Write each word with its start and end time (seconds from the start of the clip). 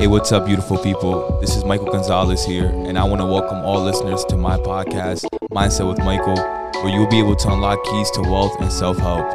Hey, 0.00 0.06
what's 0.06 0.32
up, 0.32 0.46
beautiful 0.46 0.78
people? 0.78 1.38
This 1.42 1.54
is 1.56 1.62
Michael 1.62 1.92
Gonzalez 1.92 2.42
here, 2.42 2.68
and 2.68 2.98
I 2.98 3.04
want 3.04 3.20
to 3.20 3.26
welcome 3.26 3.58
all 3.58 3.84
listeners 3.84 4.24
to 4.30 4.36
my 4.38 4.56
podcast, 4.56 5.26
Mindset 5.52 5.86
with 5.86 5.98
Michael, 5.98 6.36
where 6.82 6.88
you'll 6.88 7.06
be 7.06 7.18
able 7.18 7.36
to 7.36 7.52
unlock 7.52 7.84
keys 7.84 8.10
to 8.12 8.22
wealth 8.22 8.58
and 8.62 8.72
self 8.72 8.96
help. 8.96 9.26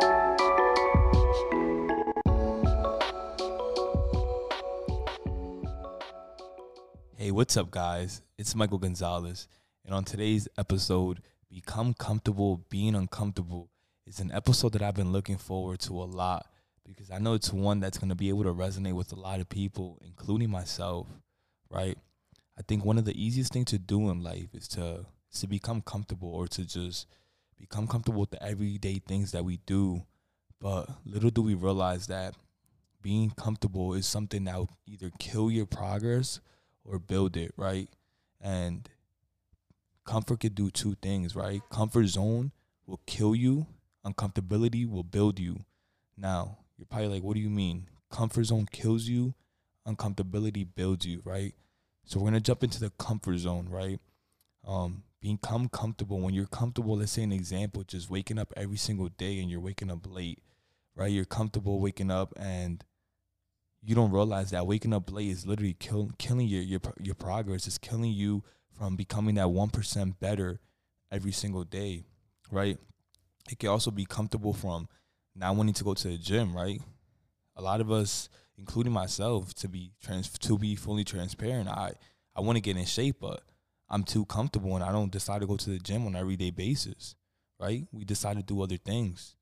Hey, 7.15 7.29
what's 7.29 7.55
up, 7.55 7.69
guys? 7.69 8.23
It's 8.39 8.55
Michael 8.55 8.79
Gonzalez, 8.79 9.47
and 9.85 9.93
on 9.93 10.03
today's 10.03 10.47
episode, 10.57 11.21
Become 11.47 11.93
Comfortable 11.93 12.65
Being 12.71 12.95
Uncomfortable 12.95 13.69
is 14.07 14.19
an 14.19 14.31
episode 14.31 14.73
that 14.73 14.81
I've 14.81 14.95
been 14.95 15.11
looking 15.11 15.37
forward 15.37 15.79
to 15.81 15.93
a 15.93 16.05
lot 16.05 16.47
because 16.87 17.11
I 17.11 17.17
know 17.17 17.33
it's 17.33 17.51
one 17.51 17.79
that's 17.79 17.97
going 17.97 18.09
to 18.09 18.15
be 18.15 18.29
able 18.29 18.43
to 18.43 18.53
resonate 18.53 18.93
with 18.93 19.11
a 19.11 19.19
lot 19.19 19.39
of 19.39 19.49
people, 19.49 19.99
including 20.05 20.49
myself, 20.49 21.07
right? 21.69 21.97
I 22.57 22.61
think 22.61 22.85
one 22.85 22.97
of 22.97 23.05
the 23.05 23.21
easiest 23.21 23.53
things 23.53 23.71
to 23.71 23.77
do 23.77 24.09
in 24.09 24.23
life 24.23 24.47
is 24.53 24.67
to 24.69 25.05
to 25.39 25.47
become 25.47 25.81
comfortable 25.81 26.29
or 26.29 26.47
to 26.47 26.65
just 26.65 27.07
become 27.59 27.87
comfortable 27.87 28.21
with 28.21 28.31
the 28.31 28.41
everyday 28.41 28.99
things 28.99 29.31
that 29.31 29.43
we 29.43 29.57
do. 29.65 30.03
But 30.61 30.89
little 31.05 31.29
do 31.29 31.41
we 31.41 31.53
realize 31.53 32.07
that 32.07 32.35
being 33.01 33.31
comfortable 33.31 33.93
is 33.93 34.05
something 34.05 34.45
that 34.45 34.57
will 34.57 34.69
either 34.87 35.11
kill 35.19 35.51
your 35.51 35.65
progress 35.65 36.39
or 36.85 36.99
build 36.99 37.35
it, 37.35 37.51
right? 37.57 37.89
And 38.39 38.87
comfort 40.05 40.39
can 40.39 40.53
do 40.53 40.71
two 40.71 40.95
things, 41.01 41.35
right? 41.35 41.61
Comfort 41.69 42.07
zone 42.07 42.51
will 42.87 43.01
kill 43.05 43.35
you, 43.35 43.67
uncomfortability 44.05 44.89
will 44.89 45.03
build 45.03 45.39
you. 45.39 45.65
Now, 46.17 46.59
you're 46.77 46.85
probably 46.85 47.07
like, 47.07 47.23
what 47.23 47.35
do 47.35 47.39
you 47.39 47.49
mean? 47.49 47.87
Comfort 48.11 48.45
zone 48.45 48.67
kills 48.71 49.07
you, 49.07 49.33
uncomfortability 49.87 50.67
builds 50.75 51.05
you, 51.05 51.21
right? 51.25 51.53
So 52.05 52.19
we're 52.19 52.27
gonna 52.27 52.39
jump 52.41 52.63
into 52.63 52.79
the 52.79 52.91
comfort 52.91 53.37
zone, 53.37 53.67
right? 53.69 53.99
Um, 54.67 55.03
become 55.21 55.69
comfortable. 55.69 56.19
When 56.19 56.33
you're 56.33 56.45
comfortable, 56.45 56.97
let's 56.97 57.13
say 57.13 57.23
an 57.23 57.31
example, 57.31 57.83
just 57.83 58.09
waking 58.09 58.37
up 58.39 58.53
every 58.55 58.77
single 58.77 59.09
day 59.09 59.39
and 59.39 59.49
you're 59.49 59.59
waking 59.59 59.91
up 59.91 60.05
late, 60.07 60.41
right? 60.95 61.11
You're 61.11 61.25
comfortable 61.25 61.79
waking 61.79 62.11
up 62.11 62.33
and 62.37 62.83
you 63.83 63.95
don't 63.95 64.11
realize 64.11 64.51
that 64.51 64.67
waking 64.67 64.93
up 64.93 65.11
late 65.11 65.29
is 65.29 65.45
literally 65.45 65.75
kill, 65.79 66.11
killing 66.17 66.47
your, 66.47 66.61
your 66.61 66.79
your 66.99 67.15
progress. 67.15 67.67
It's 67.67 67.77
killing 67.77 68.11
you 68.11 68.43
from 68.77 68.95
becoming 68.95 69.35
that 69.35 69.49
one 69.51 69.69
percent 69.69 70.19
better 70.19 70.59
every 71.11 71.31
single 71.31 71.63
day, 71.63 72.05
right? 72.51 72.77
It 73.49 73.59
can 73.59 73.69
also 73.69 73.91
be 73.91 74.05
comfortable 74.05 74.53
from 74.53 74.87
not 75.35 75.55
wanting 75.55 75.73
to 75.75 75.83
go 75.83 75.93
to 75.93 76.07
the 76.07 76.17
gym, 76.17 76.55
right? 76.55 76.81
A 77.55 77.61
lot 77.61 77.81
of 77.81 77.91
us, 77.91 78.29
including 78.57 78.93
myself, 78.93 79.53
to 79.55 79.67
be 79.67 79.91
trans 80.01 80.29
to 80.29 80.57
be 80.57 80.75
fully 80.75 81.03
transparent, 81.03 81.69
I 81.69 81.93
I 82.35 82.41
want 82.41 82.57
to 82.57 82.61
get 82.61 82.77
in 82.77 82.85
shape, 82.85 83.17
but 83.19 83.41
I'm 83.89 84.03
too 84.03 84.25
comfortable 84.25 84.75
and 84.75 84.83
I 84.83 84.91
don't 84.91 85.11
decide 85.11 85.41
to 85.41 85.47
go 85.47 85.57
to 85.57 85.69
the 85.69 85.79
gym 85.79 86.05
on 86.05 86.15
an 86.15 86.21
everyday 86.21 86.51
basis, 86.51 87.15
right? 87.59 87.85
We 87.91 88.03
decide 88.03 88.37
to 88.37 88.43
do 88.43 88.61
other 88.61 88.77
things, 88.77 89.35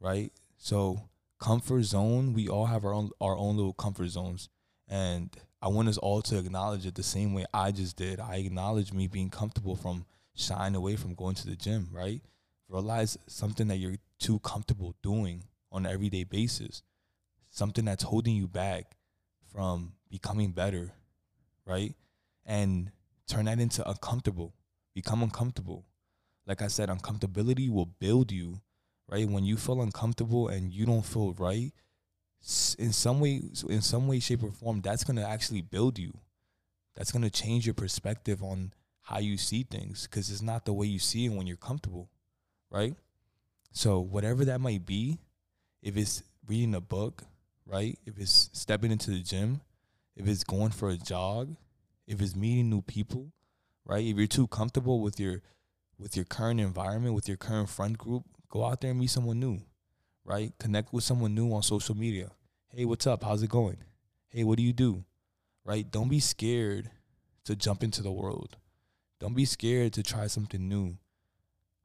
right? 0.00 0.32
So 0.58 1.08
comfort 1.38 1.82
zone, 1.82 2.32
we 2.32 2.48
all 2.48 2.66
have 2.66 2.84
our 2.84 2.94
own 2.94 3.10
our 3.20 3.36
own 3.36 3.56
little 3.56 3.74
comfort 3.74 4.08
zones, 4.08 4.48
and 4.88 5.30
I 5.60 5.68
want 5.68 5.88
us 5.88 5.98
all 5.98 6.22
to 6.22 6.38
acknowledge 6.38 6.86
it 6.86 6.94
the 6.94 7.02
same 7.02 7.34
way 7.34 7.46
I 7.52 7.70
just 7.70 7.96
did. 7.96 8.18
I 8.20 8.36
acknowledge 8.36 8.92
me 8.92 9.06
being 9.06 9.30
comfortable 9.30 9.76
from 9.76 10.06
shying 10.34 10.74
away 10.74 10.96
from 10.96 11.14
going 11.14 11.34
to 11.36 11.46
the 11.46 11.56
gym, 11.56 11.88
right? 11.92 12.22
Realize 12.68 13.18
something 13.26 13.68
that 13.68 13.76
you're 13.76 13.96
too 14.18 14.38
comfortable 14.40 14.94
doing 15.02 15.44
on 15.70 15.86
an 15.86 15.92
everyday 15.92 16.24
basis, 16.24 16.82
something 17.50 17.84
that's 17.84 18.04
holding 18.04 18.36
you 18.36 18.48
back 18.48 18.96
from 19.52 19.92
becoming 20.10 20.52
better, 20.52 20.92
right? 21.66 21.94
And 22.46 22.90
turn 23.26 23.44
that 23.44 23.60
into 23.60 23.86
uncomfortable. 23.88 24.54
Become 24.94 25.22
uncomfortable. 25.22 25.84
Like 26.46 26.62
I 26.62 26.68
said, 26.68 26.88
uncomfortability 26.88 27.70
will 27.70 27.86
build 27.86 28.32
you, 28.32 28.60
right? 29.08 29.28
When 29.28 29.44
you 29.44 29.56
feel 29.56 29.80
uncomfortable 29.82 30.48
and 30.48 30.72
you 30.72 30.86
don't 30.86 31.04
feel 31.04 31.32
right, 31.34 31.72
in 32.78 32.92
some 32.92 33.20
way, 33.20 33.40
in 33.68 33.82
some 33.82 34.08
way, 34.08 34.18
shape, 34.18 34.42
or 34.42 34.50
form, 34.50 34.80
that's 34.80 35.04
gonna 35.04 35.24
actually 35.24 35.62
build 35.62 35.98
you. 35.98 36.12
That's 36.96 37.12
gonna 37.12 37.30
change 37.30 37.66
your 37.66 37.74
perspective 37.74 38.42
on 38.42 38.72
how 39.02 39.18
you 39.18 39.36
see 39.36 39.62
things, 39.62 40.06
because 40.06 40.30
it's 40.30 40.42
not 40.42 40.64
the 40.64 40.72
way 40.72 40.86
you 40.86 40.98
see 40.98 41.26
it 41.26 41.32
when 41.32 41.46
you're 41.46 41.56
comfortable, 41.56 42.10
right? 42.72 42.94
So 43.70 44.00
whatever 44.00 44.44
that 44.46 44.60
might 44.60 44.84
be, 44.84 45.18
if 45.82 45.96
it's 45.96 46.22
reading 46.48 46.74
a 46.74 46.80
book, 46.80 47.22
right? 47.66 47.98
If 48.04 48.18
it's 48.18 48.50
stepping 48.52 48.90
into 48.90 49.10
the 49.10 49.20
gym, 49.20 49.60
if 50.16 50.26
it's 50.26 50.44
going 50.44 50.70
for 50.70 50.90
a 50.90 50.96
jog, 50.96 51.54
if 52.06 52.20
it's 52.20 52.34
meeting 52.34 52.70
new 52.70 52.82
people, 52.82 53.32
right? 53.84 54.04
If 54.04 54.16
you're 54.16 54.26
too 54.26 54.48
comfortable 54.48 55.00
with 55.00 55.20
your 55.20 55.42
with 55.98 56.16
your 56.16 56.24
current 56.24 56.58
environment, 56.58 57.14
with 57.14 57.28
your 57.28 57.36
current 57.36 57.68
friend 57.68 57.96
group, 57.96 58.24
go 58.48 58.64
out 58.64 58.80
there 58.80 58.90
and 58.90 58.98
meet 58.98 59.10
someone 59.10 59.38
new, 59.38 59.60
right? 60.24 60.52
Connect 60.58 60.92
with 60.92 61.04
someone 61.04 61.34
new 61.34 61.52
on 61.52 61.62
social 61.62 61.96
media. 61.96 62.30
Hey, 62.68 62.84
what's 62.84 63.06
up? 63.06 63.22
How's 63.22 63.42
it 63.42 63.50
going? 63.50 63.76
Hey, 64.30 64.42
what 64.42 64.56
do 64.56 64.64
you 64.64 64.72
do? 64.72 65.04
Right? 65.64 65.88
Don't 65.88 66.08
be 66.08 66.18
scared 66.18 66.90
to 67.44 67.54
jump 67.54 67.84
into 67.84 68.02
the 68.02 68.10
world. 68.10 68.56
Don't 69.20 69.34
be 69.34 69.44
scared 69.44 69.92
to 69.92 70.02
try 70.02 70.26
something 70.26 70.68
new. 70.68 70.96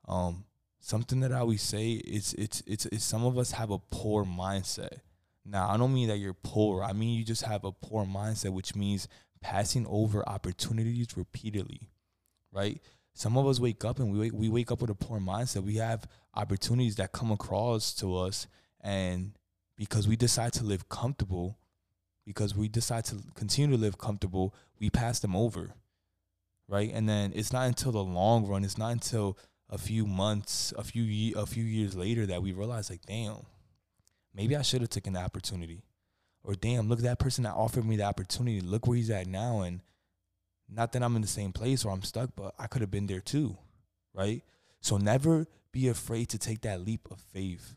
Um, 0.07 0.45
something 0.79 1.19
that 1.21 1.31
I 1.31 1.39
always 1.39 1.61
say 1.61 1.91
is 1.91 2.33
it's 2.33 2.63
it's 2.67 2.85
it's 2.87 3.03
some 3.03 3.25
of 3.25 3.37
us 3.37 3.51
have 3.51 3.71
a 3.71 3.79
poor 3.79 4.25
mindset. 4.25 4.99
Now 5.45 5.69
I 5.69 5.77
don't 5.77 5.93
mean 5.93 6.07
that 6.09 6.17
you're 6.17 6.33
poor. 6.33 6.83
I 6.83 6.93
mean 6.93 7.17
you 7.17 7.23
just 7.23 7.43
have 7.43 7.63
a 7.63 7.71
poor 7.71 8.05
mindset, 8.05 8.53
which 8.53 8.75
means 8.75 9.07
passing 9.41 9.85
over 9.87 10.27
opportunities 10.27 11.07
repeatedly, 11.15 11.89
right? 12.51 12.81
Some 13.13 13.37
of 13.37 13.47
us 13.47 13.59
wake 13.59 13.83
up 13.83 13.99
and 13.99 14.11
we 14.11 14.19
wake, 14.19 14.33
we 14.33 14.49
wake 14.49 14.71
up 14.71 14.81
with 14.81 14.91
a 14.91 14.95
poor 14.95 15.19
mindset. 15.19 15.63
We 15.63 15.75
have 15.75 16.07
opportunities 16.35 16.97
that 16.97 17.11
come 17.11 17.31
across 17.31 17.93
to 17.95 18.15
us, 18.15 18.47
and 18.81 19.31
because 19.75 20.07
we 20.07 20.15
decide 20.15 20.53
to 20.53 20.63
live 20.63 20.87
comfortable, 20.89 21.57
because 22.25 22.55
we 22.55 22.67
decide 22.67 23.05
to 23.05 23.15
continue 23.33 23.75
to 23.75 23.81
live 23.81 23.97
comfortable, 23.97 24.53
we 24.79 24.89
pass 24.89 25.19
them 25.19 25.35
over, 25.35 25.73
right? 26.67 26.91
And 26.93 27.09
then 27.09 27.31
it's 27.33 27.51
not 27.51 27.67
until 27.67 27.91
the 27.91 28.03
long 28.03 28.45
run, 28.45 28.63
it's 28.63 28.77
not 28.77 28.91
until 28.91 29.37
a 29.69 29.77
few 29.77 30.05
months, 30.05 30.73
a 30.77 30.83
few 30.83 31.37
a 31.37 31.45
few 31.45 31.63
years 31.63 31.95
later 31.95 32.25
that 32.25 32.41
we 32.41 32.53
realize 32.53 32.89
like, 32.89 33.05
damn, 33.05 33.45
maybe 34.33 34.55
I 34.55 34.61
should 34.61 34.81
have 34.81 34.89
taken 34.89 35.13
the 35.13 35.19
opportunity. 35.19 35.83
Or 36.43 36.55
damn, 36.55 36.87
look 36.87 36.99
at 36.99 37.03
that 37.03 37.19
person 37.19 37.43
that 37.43 37.55
offered 37.55 37.85
me 37.85 37.97
the 37.97 38.03
opportunity. 38.03 38.61
Look 38.61 38.87
where 38.87 38.95
he's 38.95 39.09
at 39.09 39.27
now. 39.27 39.61
And 39.61 39.81
not 40.69 40.93
that 40.93 41.03
I'm 41.03 41.17
in 41.17 41.21
the 41.21 41.27
same 41.27 41.51
place 41.51 41.83
or 41.83 41.91
I'm 41.91 42.03
stuck, 42.03 42.29
but 42.37 42.53
I 42.57 42.67
could 42.67 42.81
have 42.81 42.91
been 42.91 43.07
there 43.07 43.19
too. 43.19 43.57
Right? 44.13 44.43
So 44.79 44.95
never 44.97 45.45
be 45.73 45.89
afraid 45.89 46.29
to 46.29 46.37
take 46.37 46.61
that 46.61 46.79
leap 46.79 47.11
of 47.11 47.19
faith. 47.19 47.75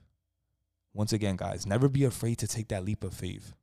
Once 0.95 1.13
again, 1.13 1.35
guys, 1.35 1.67
never 1.67 1.89
be 1.89 2.05
afraid 2.05 2.39
to 2.39 2.47
take 2.47 2.69
that 2.69 2.85
leap 2.85 3.03
of 3.03 3.13
faith. 3.13 3.55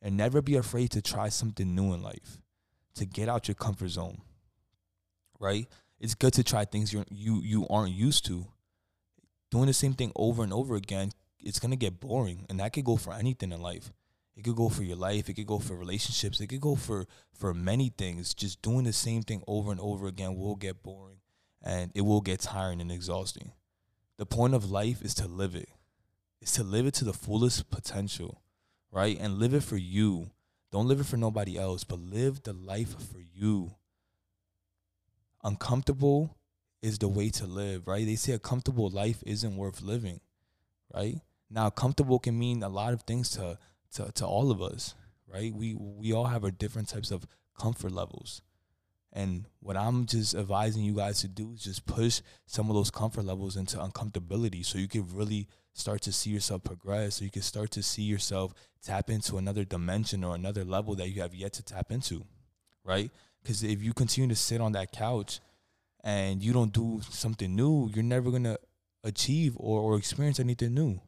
And 0.00 0.16
never 0.16 0.40
be 0.40 0.54
afraid 0.54 0.92
to 0.92 1.02
try 1.02 1.28
something 1.28 1.74
new 1.74 1.92
in 1.92 2.02
life. 2.02 2.38
To 2.94 3.04
get 3.04 3.28
out 3.28 3.48
your 3.48 3.56
comfort 3.56 3.88
zone. 3.88 4.20
Right? 5.40 5.66
It's 6.00 6.14
good 6.14 6.32
to 6.34 6.44
try 6.44 6.64
things 6.64 6.92
you 6.92 7.04
you 7.10 7.40
you 7.42 7.66
aren't 7.68 7.94
used 7.94 8.24
to. 8.26 8.46
Doing 9.50 9.66
the 9.66 9.72
same 9.72 9.94
thing 9.94 10.12
over 10.14 10.42
and 10.42 10.52
over 10.52 10.76
again, 10.76 11.10
it's 11.40 11.58
gonna 11.58 11.76
get 11.76 12.00
boring, 12.00 12.46
and 12.48 12.60
that 12.60 12.72
could 12.72 12.84
go 12.84 12.96
for 12.96 13.14
anything 13.14 13.52
in 13.52 13.60
life. 13.60 13.92
It 14.36 14.44
could 14.44 14.56
go 14.56 14.68
for 14.68 14.84
your 14.84 14.96
life. 14.96 15.28
It 15.28 15.34
could 15.34 15.46
go 15.46 15.58
for 15.58 15.74
relationships. 15.74 16.40
It 16.40 16.46
could 16.46 16.60
go 16.60 16.76
for 16.76 17.06
for 17.32 17.52
many 17.52 17.88
things. 17.88 18.34
Just 18.34 18.62
doing 18.62 18.84
the 18.84 18.92
same 18.92 19.22
thing 19.22 19.42
over 19.48 19.72
and 19.72 19.80
over 19.80 20.06
again 20.06 20.36
will 20.36 20.56
get 20.56 20.82
boring, 20.82 21.18
and 21.62 21.90
it 21.94 22.02
will 22.02 22.20
get 22.20 22.40
tiring 22.40 22.80
and 22.80 22.92
exhausting. 22.92 23.52
The 24.16 24.26
point 24.26 24.54
of 24.54 24.70
life 24.70 25.02
is 25.02 25.14
to 25.14 25.26
live 25.26 25.54
it. 25.54 25.68
Is 26.40 26.52
to 26.52 26.62
live 26.62 26.86
it 26.86 26.94
to 26.94 27.04
the 27.04 27.12
fullest 27.12 27.68
potential, 27.70 28.42
right? 28.92 29.18
And 29.18 29.38
live 29.38 29.54
it 29.54 29.64
for 29.64 29.76
you. 29.76 30.30
Don't 30.70 30.86
live 30.86 31.00
it 31.00 31.06
for 31.06 31.16
nobody 31.16 31.58
else, 31.58 31.82
but 31.82 31.98
live 31.98 32.42
the 32.42 32.52
life 32.52 32.94
for 33.10 33.18
you 33.20 33.72
uncomfortable 35.42 36.36
is 36.82 36.98
the 36.98 37.08
way 37.08 37.28
to 37.30 37.46
live, 37.46 37.86
right? 37.86 38.06
They 38.06 38.16
say 38.16 38.32
a 38.32 38.38
comfortable 38.38 38.88
life 38.88 39.22
isn't 39.26 39.56
worth 39.56 39.82
living, 39.82 40.20
right? 40.94 41.16
Now, 41.50 41.70
comfortable 41.70 42.18
can 42.18 42.38
mean 42.38 42.62
a 42.62 42.68
lot 42.68 42.92
of 42.92 43.02
things 43.02 43.30
to 43.30 43.58
to, 43.94 44.12
to 44.12 44.26
all 44.26 44.50
of 44.50 44.60
us, 44.60 44.94
right? 45.26 45.52
We 45.54 45.74
we 45.74 46.12
all 46.12 46.26
have 46.26 46.44
our 46.44 46.50
different 46.50 46.88
types 46.88 47.10
of 47.10 47.26
comfort 47.58 47.92
levels. 47.92 48.42
And 49.12 49.46
what 49.60 49.76
I'm 49.76 50.04
just 50.04 50.34
advising 50.34 50.84
you 50.84 50.94
guys 50.94 51.20
to 51.22 51.28
do 51.28 51.52
is 51.54 51.64
just 51.64 51.86
push 51.86 52.20
some 52.46 52.68
of 52.68 52.76
those 52.76 52.90
comfort 52.90 53.24
levels 53.24 53.56
into 53.56 53.78
uncomfortability 53.78 54.64
so 54.64 54.78
you 54.78 54.86
can 54.86 55.06
really 55.12 55.48
start 55.72 56.02
to 56.02 56.12
see 56.12 56.30
yourself 56.30 56.62
progress, 56.64 57.16
so 57.16 57.24
you 57.24 57.30
can 57.30 57.42
start 57.42 57.70
to 57.70 57.82
see 57.82 58.02
yourself 58.02 58.52
tap 58.82 59.08
into 59.08 59.38
another 59.38 59.64
dimension 59.64 60.24
or 60.24 60.34
another 60.34 60.64
level 60.64 60.94
that 60.96 61.08
you 61.08 61.22
have 61.22 61.34
yet 61.34 61.54
to 61.54 61.62
tap 61.62 61.90
into, 61.90 62.24
right? 62.84 63.10
Because 63.42 63.62
if 63.62 63.82
you 63.82 63.92
continue 63.92 64.28
to 64.28 64.36
sit 64.36 64.60
on 64.60 64.72
that 64.72 64.92
couch 64.92 65.40
and 66.04 66.42
you 66.42 66.52
don't 66.52 66.72
do 66.72 67.00
something 67.10 67.54
new, 67.54 67.90
you're 67.94 68.04
never 68.04 68.30
gonna 68.30 68.58
achieve 69.04 69.54
or, 69.56 69.80
or 69.80 69.96
experience 69.96 70.38
anything 70.40 70.74
new. 70.74 71.00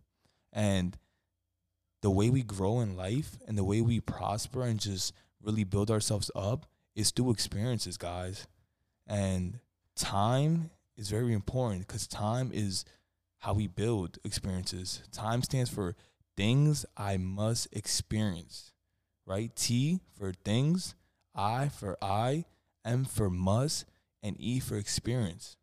And 0.52 0.96
the 2.02 2.10
way 2.10 2.30
we 2.30 2.42
grow 2.42 2.80
in 2.80 2.96
life 2.96 3.36
and 3.46 3.58
the 3.58 3.64
way 3.64 3.80
we 3.80 4.00
prosper 4.00 4.62
and 4.62 4.80
just 4.80 5.12
really 5.42 5.64
build 5.64 5.90
ourselves 5.90 6.30
up 6.34 6.66
is 6.94 7.10
through 7.10 7.30
experiences, 7.30 7.96
guys. 7.96 8.46
And 9.06 9.58
time 9.96 10.70
is 10.96 11.10
very 11.10 11.32
important 11.32 11.86
because 11.86 12.06
time 12.06 12.50
is 12.52 12.84
how 13.38 13.54
we 13.54 13.66
build 13.66 14.18
experiences. 14.24 15.02
Time 15.12 15.42
stands 15.42 15.70
for 15.70 15.96
things 16.36 16.86
I 16.96 17.16
must 17.16 17.68
experience, 17.72 18.72
right? 19.26 19.54
T 19.54 20.00
for 20.18 20.32
things, 20.32 20.94
I 21.34 21.68
for 21.68 21.96
I, 22.02 22.44
M 22.84 23.04
for 23.04 23.30
must, 23.30 23.84
and 24.22 24.36
E 24.38 24.60
for 24.60 24.76
experience. 24.76 25.56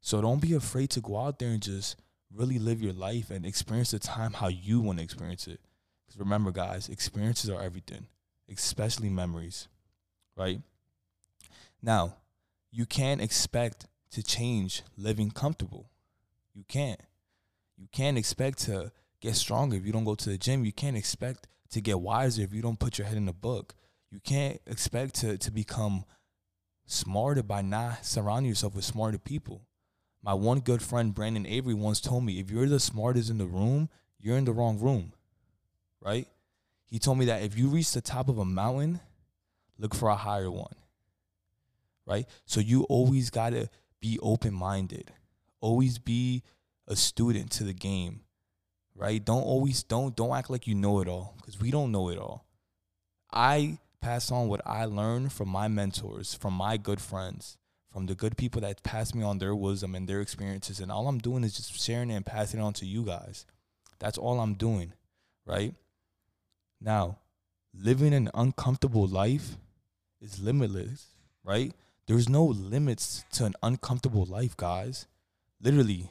So 0.00 0.20
don't 0.20 0.42
be 0.42 0.54
afraid 0.54 0.90
to 0.90 1.00
go 1.00 1.18
out 1.18 1.38
there 1.38 1.50
and 1.50 1.62
just 1.62 1.96
really 2.34 2.58
live 2.58 2.82
your 2.82 2.92
life 2.92 3.30
and 3.30 3.46
experience 3.46 3.92
the 3.92 3.98
time 3.98 4.32
how 4.32 4.48
you 4.48 4.80
want 4.80 4.98
to 4.98 5.04
experience 5.04 5.46
it. 5.46 5.60
Because 6.06 6.18
remember, 6.18 6.50
guys, 6.50 6.88
experiences 6.88 7.50
are 7.50 7.62
everything, 7.62 8.06
especially 8.50 9.08
memories, 9.08 9.68
right? 10.36 10.60
Now, 11.82 12.16
you 12.70 12.86
can't 12.86 13.20
expect 13.20 13.86
to 14.12 14.22
change 14.22 14.82
living 14.96 15.30
comfortable. 15.30 15.90
You 16.54 16.64
can't. 16.68 17.00
You 17.76 17.88
can't 17.92 18.18
expect 18.18 18.58
to 18.64 18.92
get 19.20 19.36
stronger 19.36 19.76
if 19.76 19.86
you 19.86 19.92
don't 19.92 20.04
go 20.04 20.14
to 20.14 20.28
the 20.30 20.38
gym. 20.38 20.64
You 20.64 20.72
can't 20.72 20.96
expect 20.96 21.48
to 21.70 21.80
get 21.80 22.00
wiser 22.00 22.42
if 22.42 22.52
you 22.52 22.62
don't 22.62 22.78
put 22.78 22.98
your 22.98 23.06
head 23.06 23.16
in 23.16 23.28
a 23.28 23.32
book. 23.32 23.74
You 24.12 24.20
can't 24.20 24.60
expect 24.66 25.14
to, 25.16 25.38
to 25.38 25.50
become 25.50 26.04
smarter 26.84 27.42
by 27.42 27.62
not 27.62 28.04
surrounding 28.04 28.50
yourself 28.50 28.74
with 28.74 28.84
smarter 28.84 29.16
people. 29.16 29.62
My 30.22 30.34
one 30.34 30.60
good 30.60 30.82
friend, 30.82 31.14
Brandon 31.14 31.46
Avery, 31.46 31.72
once 31.72 31.98
told 31.98 32.22
me 32.24 32.38
if 32.38 32.50
you're 32.50 32.68
the 32.68 32.78
smartest 32.78 33.30
in 33.30 33.38
the 33.38 33.46
room, 33.46 33.88
you're 34.20 34.36
in 34.36 34.44
the 34.44 34.52
wrong 34.52 34.78
room, 34.78 35.14
right? 36.00 36.28
He 36.84 36.98
told 36.98 37.18
me 37.18 37.24
that 37.24 37.42
if 37.42 37.56
you 37.58 37.68
reach 37.68 37.92
the 37.92 38.02
top 38.02 38.28
of 38.28 38.36
a 38.38 38.44
mountain, 38.44 39.00
look 39.78 39.94
for 39.94 40.10
a 40.10 40.14
higher 40.14 40.50
one, 40.50 40.74
right? 42.06 42.26
So 42.44 42.60
you 42.60 42.84
always 42.84 43.30
got 43.30 43.50
to 43.50 43.70
be 43.98 44.18
open 44.20 44.52
minded, 44.52 45.10
always 45.62 45.98
be 45.98 46.42
a 46.86 46.96
student 46.96 47.50
to 47.52 47.64
the 47.64 47.72
game, 47.72 48.20
right? 48.94 49.24
Don't 49.24 49.42
always 49.42 49.82
don't 49.82 50.14
don't 50.14 50.36
act 50.36 50.50
like 50.50 50.66
you 50.66 50.74
know 50.74 51.00
it 51.00 51.08
all 51.08 51.34
because 51.38 51.58
we 51.58 51.70
don't 51.70 51.90
know 51.90 52.10
it 52.10 52.18
all. 52.18 52.44
I 53.32 53.78
pass 54.02 54.30
on 54.30 54.48
what 54.48 54.60
I 54.66 54.84
learned 54.84 55.32
from 55.32 55.48
my 55.48 55.68
mentors, 55.68 56.34
from 56.34 56.54
my 56.54 56.76
good 56.76 57.00
friends, 57.00 57.56
from 57.90 58.06
the 58.06 58.14
good 58.14 58.36
people 58.36 58.60
that 58.60 58.82
passed 58.82 59.14
me 59.14 59.22
on 59.22 59.38
their 59.38 59.54
wisdom 59.54 59.94
and 59.94 60.08
their 60.08 60.20
experiences. 60.20 60.80
And 60.80 60.92
all 60.92 61.08
I'm 61.08 61.18
doing 61.18 61.44
is 61.44 61.56
just 61.56 61.80
sharing 61.80 62.10
it 62.10 62.16
and 62.16 62.26
passing 62.26 62.60
it 62.60 62.62
on 62.62 62.74
to 62.74 62.86
you 62.86 63.04
guys. 63.04 63.46
That's 63.98 64.18
all 64.18 64.40
I'm 64.40 64.54
doing, 64.54 64.92
right? 65.46 65.74
Now, 66.80 67.18
living 67.72 68.12
an 68.12 68.28
uncomfortable 68.34 69.06
life 69.06 69.56
is 70.20 70.40
limitless, 70.40 71.06
right? 71.44 71.72
There's 72.06 72.28
no 72.28 72.44
limits 72.44 73.24
to 73.34 73.44
an 73.44 73.54
uncomfortable 73.62 74.24
life, 74.24 74.56
guys. 74.56 75.06
Literally, 75.60 76.10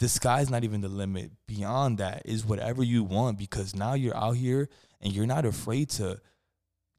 the 0.00 0.08
sky's 0.08 0.50
not 0.50 0.64
even 0.64 0.80
the 0.80 0.88
limit. 0.88 1.30
Beyond 1.46 1.98
that 1.98 2.22
is 2.24 2.44
whatever 2.44 2.82
you 2.82 3.04
want 3.04 3.38
because 3.38 3.74
now 3.76 3.94
you're 3.94 4.16
out 4.16 4.36
here 4.36 4.68
and 5.00 5.12
you're 5.12 5.26
not 5.26 5.44
afraid 5.44 5.90
to 5.90 6.20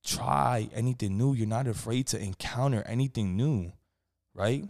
try 0.03 0.69
anything 0.74 1.18
new. 1.18 1.33
You're 1.33 1.48
not 1.48 1.68
afraid 1.68 2.07
to 2.07 2.21
encounter 2.21 2.83
anything 2.86 3.36
new, 3.36 3.74
right? 4.33 4.65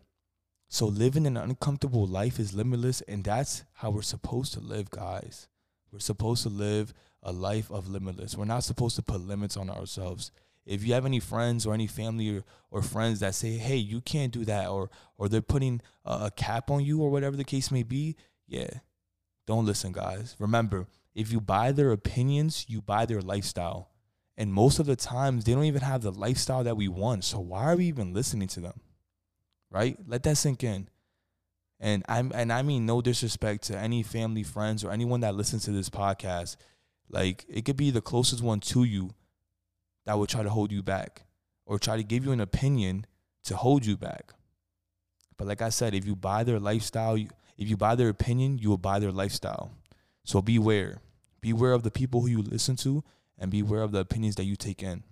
So 0.69 0.86
living 0.86 1.25
an 1.28 1.38
uncomfortable 1.38 2.07
life 2.07 2.39
is 2.39 2.54
limitless, 2.54 3.01
and 3.01 3.24
that's 3.24 3.66
how 3.74 3.92
we're 3.92 4.01
supposed 4.01 4.54
to 4.54 4.60
live, 4.62 4.89
guys. 4.89 5.48
We're 5.92 6.00
supposed 6.00 6.44
to 6.44 6.50
live 6.50 6.94
a 7.22 7.31
life 7.31 7.69
of 7.69 7.89
limitless. 7.89 8.38
We're 8.38 8.45
not 8.45 8.63
supposed 8.63 8.95
to 8.95 9.01
put 9.01 9.22
limits 9.22 9.57
on 9.57 9.69
ourselves. 9.69 10.31
If 10.66 10.86
you 10.86 10.94
have 10.94 11.06
any 11.06 11.19
friends 11.19 11.66
or 11.66 11.74
any 11.74 11.88
family 11.88 12.38
or, 12.38 12.44
or 12.69 12.81
friends 12.81 13.19
that 13.19 13.36
say, 13.36 13.57
"Hey, 13.57 13.77
you 13.77 14.00
can't 14.00 14.31
do 14.31 14.45
that," 14.45 14.69
or 14.69 14.89
or 15.18 15.27
they're 15.27 15.42
putting 15.42 15.81
a, 16.06 16.25
a 16.25 16.31
cap 16.31 16.72
on 16.72 16.86
you, 16.86 17.01
or 17.01 17.10
whatever 17.10 17.36
the 17.36 17.44
case 17.44 17.72
may 17.72 17.84
be, 17.84 18.16
yeah, 18.48 18.69
don't 19.48 19.66
listen, 19.66 19.92
guys. 19.92 20.36
Remember, 20.39 20.88
if 21.13 21.31
you 21.31 21.42
buy 21.42 21.72
their 21.72 21.92
opinions, 21.92 22.66
you 22.69 22.81
buy 22.81 23.06
their 23.06 23.22
lifestyle. 23.22 23.90
And 24.41 24.51
most 24.51 24.79
of 24.79 24.88
the 24.88 24.95
times, 24.95 25.43
they 25.43 25.53
don't 25.53 25.65
even 25.65 25.83
have 25.83 26.01
the 26.01 26.11
lifestyle 26.11 26.63
that 26.63 26.75
we 26.75 26.88
want. 26.88 27.25
So 27.25 27.39
why 27.39 27.65
are 27.65 27.75
we 27.75 27.85
even 27.85 28.11
listening 28.11 28.47
to 28.47 28.59
them? 28.59 28.79
Right? 29.69 29.99
Let 30.07 30.23
that 30.23 30.35
sink 30.35 30.63
in. 30.63 30.89
And 31.79 32.03
I'm 32.09 32.31
and 32.33 32.51
I 32.51 32.63
mean 32.63 32.88
no 32.88 33.01
disrespect 33.01 33.65
to 33.65 33.77
any 33.77 34.01
family, 34.01 34.41
friends, 34.41 34.83
or 34.83 34.89
anyone 34.89 35.19
that 35.19 35.35
listens 35.35 35.65
to 35.65 35.71
this 35.71 35.91
podcast. 35.91 36.55
Like 37.07 37.45
it 37.49 37.65
could 37.65 37.77
be 37.77 37.91
the 37.91 38.01
closest 38.01 38.41
one 38.41 38.61
to 38.61 38.83
you 38.83 39.11
that 40.07 40.17
would 40.17 40.29
try 40.29 40.41
to 40.41 40.49
hold 40.49 40.71
you 40.71 40.81
back 40.81 41.21
or 41.67 41.77
try 41.77 41.95
to 41.95 42.03
give 42.03 42.25
you 42.25 42.31
an 42.31 42.41
opinion 42.41 43.05
to 43.43 43.55
hold 43.55 43.85
you 43.85 43.95
back. 43.95 44.33
But 45.38 45.45
like 45.45 45.61
I 45.61 45.69
said, 45.69 45.93
if 45.93 46.03
you 46.03 46.15
buy 46.15 46.43
their 46.43 46.59
lifestyle, 46.59 47.15
if 47.15 47.69
you 47.69 47.77
buy 47.77 47.93
their 47.93 48.09
opinion, 48.09 48.57
you 48.57 48.69
will 48.69 48.79
buy 48.79 48.97
their 48.97 49.11
lifestyle. 49.11 49.69
So 50.23 50.41
beware. 50.41 50.97
Beware 51.41 51.73
of 51.73 51.83
the 51.83 51.91
people 51.91 52.21
who 52.21 52.27
you 52.27 52.41
listen 52.41 52.75
to 52.77 53.03
and 53.41 53.51
beware 53.51 53.81
of 53.81 53.91
the 53.91 53.99
opinions 53.99 54.35
that 54.35 54.45
you 54.45 54.55
take 54.55 54.81
in. 54.81 55.03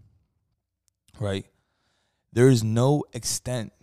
Right? 1.19 1.47
There 2.31 2.47
is 2.47 2.63
no 2.63 3.03
extent 3.11 3.73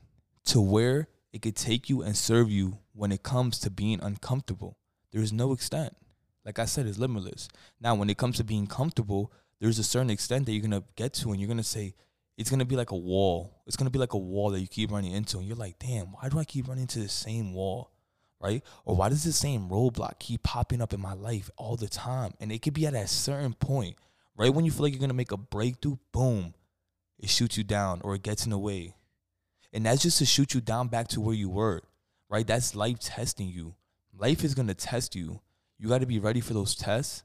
to 0.46 0.60
where 0.60 1.08
it 1.32 1.43
could 1.43 1.56
take 1.56 1.90
you 1.90 2.00
and 2.00 2.16
serve 2.16 2.48
you 2.48 2.78
when 2.94 3.10
it 3.12 3.25
comes 3.25 3.58
to 3.58 3.70
being 3.70 4.00
uncomfortable. 4.00 4.78
There 5.10 5.20
is 5.20 5.32
no 5.32 5.52
extent. 5.52 5.94
Like 6.44 6.60
I 6.60 6.64
said, 6.64 6.87
it's 6.87 6.96
limitless. 6.96 7.48
Now, 7.81 7.96
when 7.96 8.08
it 8.08 8.16
comes 8.16 8.37
to 8.37 8.44
being 8.44 8.69
comfortable, 8.69 9.32
there's 9.60 9.81
a 9.81 9.84
certain 9.84 10.10
extent 10.10 10.46
that 10.46 10.52
you're 10.52 10.62
gonna 10.62 10.84
get 10.94 11.12
to, 11.14 11.32
and 11.32 11.40
you're 11.40 11.48
gonna 11.48 11.64
say, 11.64 11.94
it's 12.38 12.48
gonna 12.48 12.64
be 12.64 12.76
like 12.76 12.93
a 12.93 12.96
wall. 12.96 13.62
It's 13.66 13.76
gonna 13.76 13.90
be 13.90 13.98
like 13.98 14.12
a 14.12 14.19
wall 14.19 14.50
that 14.50 14.60
you 14.60 14.69
keep 14.69 14.93
running 14.93 15.12
into, 15.12 15.38
and 15.38 15.46
you're 15.46 15.56
like, 15.56 15.78
damn, 15.81 16.12
why 16.12 16.28
do 16.28 16.38
I 16.38 16.44
keep 16.44 16.69
running 16.69 16.82
into 16.82 17.00
the 17.00 17.08
same 17.08 17.52
wall? 17.52 17.90
Right? 18.40 18.62
Or 18.84 18.94
why 18.94 19.08
does 19.08 19.25
the 19.25 19.32
same 19.32 19.69
roadblock 19.69 20.20
keep 20.20 20.44
popping 20.44 20.81
up 20.81 20.93
in 20.93 21.00
my 21.00 21.14
life 21.14 21.50
all 21.56 21.76
the 21.76 21.88
time? 21.88 22.34
And 22.38 22.52
it 22.52 22.62
could 22.62 22.75
be 22.75 22.87
at 22.87 22.94
a 22.94 23.08
certain 23.08 23.54
point 23.54 23.96
Right 24.37 24.53
when 24.53 24.67
you 24.67 24.71
feel 24.71 24.83
like 24.83 24.93
you're 24.93 25.00
gonna 25.00 25.15
make 25.15 25.33
a 25.33 25.38
breakthrough, 25.38 25.97
boom, 26.12 26.55
it 27.19 27.31
shoots 27.31 27.56
you 27.56 27.65
down 27.65 28.03
or 28.03 28.15
it 28.15 28.23
gets 28.23 28.44
in 28.44 28.50
the 28.50 28.59
way. 28.59 28.94
And 29.73 29.87
that's 29.87 30.03
just 30.03 30.19
to 30.19 30.27
shoot 30.27 30.53
you 30.53 30.60
down 30.60 30.89
back 30.89 31.08
to 31.08 31.20
where 31.20 31.34
you 31.34 31.49
were. 31.49 31.82
Right? 32.29 32.46
That's 32.46 32.75
life 32.75 32.99
testing 33.01 33.49
you. 33.49 33.75
Life 34.15 34.44
is 34.44 34.55
gonna 34.55 34.75
test 34.75 35.15
you. 35.15 35.41
You 35.79 35.89
gotta 35.89 36.06
be 36.06 36.19
ready 36.19 36.41
for 36.41 36.53
those 36.53 36.75
tests, 36.75 37.25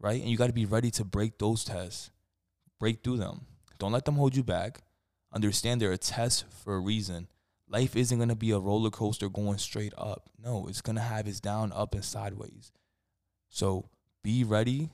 right? 0.00 0.20
And 0.20 0.30
you 0.30 0.36
gotta 0.36 0.52
be 0.52 0.66
ready 0.66 0.90
to 0.92 1.04
break 1.04 1.38
those 1.38 1.64
tests. 1.64 2.10
Break 2.80 3.04
through 3.04 3.18
them. 3.18 3.46
Don't 3.78 3.92
let 3.92 4.04
them 4.04 4.16
hold 4.16 4.34
you 4.34 4.42
back. 4.42 4.82
Understand 5.32 5.80
they're 5.80 5.92
a 5.92 5.98
test 5.98 6.46
for 6.64 6.74
a 6.74 6.80
reason. 6.80 7.28
Life 7.68 7.94
isn't 7.94 8.18
gonna 8.18 8.34
be 8.34 8.50
a 8.50 8.58
roller 8.58 8.90
coaster 8.90 9.28
going 9.28 9.58
straight 9.58 9.94
up. 9.96 10.30
No, 10.42 10.66
it's 10.66 10.80
gonna 10.80 11.00
have 11.00 11.28
its 11.28 11.38
down, 11.38 11.70
up, 11.72 11.94
and 11.94 12.04
sideways. 12.04 12.72
So 13.48 13.88
be 14.24 14.42
ready 14.42 14.90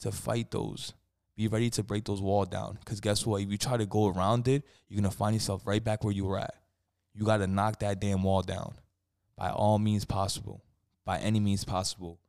to 0.00 0.12
fight 0.12 0.52
those 0.52 0.94
be 1.40 1.48
ready 1.48 1.70
to 1.70 1.82
break 1.82 2.04
those 2.04 2.20
walls 2.20 2.48
down. 2.48 2.76
Because 2.80 3.00
guess 3.00 3.24
what? 3.24 3.40
If 3.40 3.50
you 3.50 3.56
try 3.56 3.78
to 3.78 3.86
go 3.86 4.08
around 4.08 4.46
it, 4.46 4.62
you're 4.88 5.00
going 5.00 5.10
to 5.10 5.16
find 5.16 5.34
yourself 5.34 5.66
right 5.66 5.82
back 5.82 6.04
where 6.04 6.12
you 6.12 6.26
were 6.26 6.38
at. 6.38 6.54
You 7.14 7.24
got 7.24 7.38
to 7.38 7.46
knock 7.46 7.80
that 7.80 7.98
damn 7.98 8.22
wall 8.22 8.42
down 8.42 8.74
by 9.38 9.48
all 9.48 9.78
means 9.78 10.04
possible, 10.04 10.62
by 11.06 11.18
any 11.18 11.40
means 11.40 11.64
possible. 11.64 12.20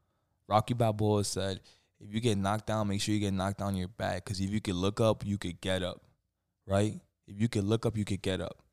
Rocky 0.48 0.74
Balboa 0.74 1.26
said, 1.26 1.60
if 2.00 2.14
you 2.14 2.22
get 2.22 2.38
knocked 2.38 2.68
down, 2.68 2.88
make 2.88 3.02
sure 3.02 3.14
you 3.14 3.20
get 3.20 3.34
knocked 3.34 3.60
down 3.60 3.76
your 3.76 3.90
back. 3.90 4.24
Because 4.24 4.40
if 4.40 4.50
you 4.50 4.62
could 4.62 4.76
look 4.76 5.02
up, 5.02 5.26
you 5.26 5.38
could 5.38 5.60
get 5.60 5.84
up, 5.84 6.02
right? 6.66 6.98
If 7.28 7.40
you 7.40 7.50
could 7.50 7.66
look 7.66 7.86
up, 7.86 7.98
you 7.98 8.06
could 8.06 8.22
get 8.22 8.40
up. 8.40 8.64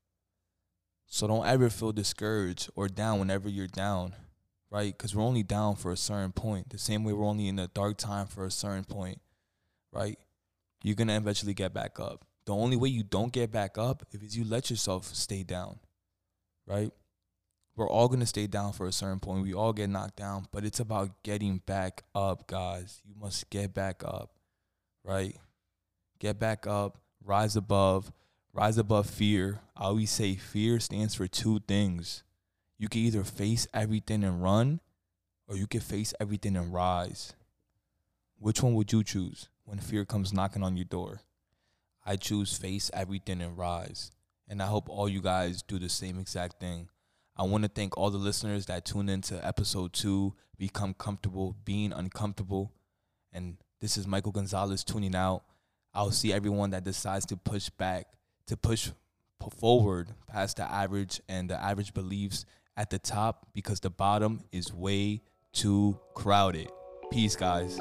So 1.07 1.26
don't 1.26 1.47
ever 1.47 1.68
feel 1.68 1.90
discouraged 1.90 2.71
or 2.76 2.87
down 2.87 3.18
whenever 3.18 3.49
you're 3.49 3.66
down, 3.66 4.14
right? 4.71 4.97
Because 4.97 5.16
we're 5.16 5.25
only 5.25 5.42
down 5.42 5.75
for 5.75 5.90
a 5.90 5.97
certain 5.97 6.30
point. 6.30 6.71
The 6.71 6.78
same 6.78 7.02
way 7.02 7.12
we're 7.12 7.26
only 7.26 7.49
in 7.49 7.59
a 7.59 7.66
dark 7.66 7.99
time 7.99 8.28
for 8.28 8.45
a 8.45 8.52
certain 8.52 8.85
point, 8.85 9.21
right? 9.92 10.16
You're 10.82 10.94
gonna 10.94 11.16
eventually 11.16 11.54
get 11.54 11.75
back 11.75 11.99
up. 11.99 12.25
The 12.47 12.54
only 12.54 12.76
way 12.76 12.88
you 12.88 13.02
don't 13.02 13.32
get 13.32 13.50
back 13.50 13.76
up 13.76 14.04
is 14.12 14.37
you 14.37 14.44
let 14.44 14.70
yourself 14.70 15.06
stay 15.14 15.42
down, 15.42 15.78
right? 16.66 16.90
We're 17.76 17.88
all 17.88 18.08
gonna 18.08 18.26
stay 18.26 18.47
down 18.47 18.73
for 18.73 18.87
a 18.87 18.92
certain 18.92 19.20
point. 19.20 19.42
We 19.42 19.54
all 19.54 19.73
get 19.73 19.90
knocked 19.90 20.16
down, 20.16 20.47
but 20.50 20.64
it's 20.64 20.80
about 20.80 21.23
getting 21.23 21.58
back 21.58 22.02
up, 22.14 22.47
guys. 22.47 23.00
You 23.04 23.14
must 23.20 23.49
get 23.50 23.75
back 23.75 24.02
up, 24.04 24.30
right? 25.04 25.37
Get 26.18 26.38
back 26.38 26.66
up, 26.66 26.99
rise 27.25 27.54
above, 27.54 28.12
rise 28.52 28.78
above 28.78 29.08
fear. 29.08 29.61
I 29.76 29.85
always 29.85 30.11
say 30.11 30.35
fear 30.35 30.80
stands 30.80 31.14
for 31.14 31.28
two 31.28 31.61
things. 31.61 32.25
You 32.78 32.88
can 32.88 33.02
either 33.02 33.25
face 33.25 33.66
everything 33.75 34.25
and 34.25 34.42
run, 34.42 34.80
or 35.47 35.56
you 35.56 35.66
can 35.66 35.80
face 35.80 36.14
everything 36.20 36.56
and 36.56 36.73
rise. 36.73 37.35
Which 38.38 38.62
one 38.62 38.75
would 38.75 38.92
you 38.92 39.04
choose? 39.04 39.49
When 39.68 39.78
fear 39.78 40.06
comes 40.06 40.32
knocking 40.32 40.62
on 40.62 40.78
your 40.78 40.87
door. 40.87 41.20
I 42.06 42.16
choose 42.16 42.56
face 42.56 42.90
everything 42.94 43.42
and 43.42 43.56
rise. 43.58 44.12
And 44.48 44.62
I 44.62 44.66
hope 44.66 44.88
all 44.88 45.10
you 45.10 45.20
guys 45.20 45.60
do 45.60 45.78
the 45.78 45.90
same 45.90 46.18
exact 46.18 46.58
thing. 46.58 46.88
I 47.37 47.42
want 47.42 47.64
to 47.64 47.68
thank 47.68 47.96
all 47.98 48.10
the 48.10 48.16
listeners 48.16 48.64
that 48.66 48.87
tuned 48.87 49.10
into 49.10 49.46
episode 49.46 49.92
two, 49.92 50.34
Become 50.56 50.94
Comfortable, 50.94 51.54
Being 51.66 51.92
Uncomfortable. 51.92 52.72
And 53.30 53.58
this 53.82 53.98
is 53.98 54.06
Michael 54.06 54.32
Gonzalez 54.32 54.84
tuning 54.84 55.14
out. 55.14 55.42
I'll 55.92 56.12
see 56.12 56.32
everyone 56.32 56.70
that 56.70 56.84
decides 56.84 57.26
to 57.26 57.37
push 57.37 57.68
back, 57.68 58.06
to 58.46 58.56
push 58.56 58.90
forward 59.58 60.08
past 60.26 60.56
the 60.56 60.62
average, 60.62 61.20
and 61.28 61.50
the 61.50 61.62
average 61.62 61.92
beliefs 61.92 62.46
at 62.75 62.88
the 62.88 62.98
top 62.98 63.48
because 63.52 63.80
the 63.80 63.90
bottom 63.90 64.44
is 64.50 64.72
way 64.72 65.20
too 65.52 66.00
crowded. 66.14 66.70
Peace, 67.10 67.37
guys. 67.37 67.78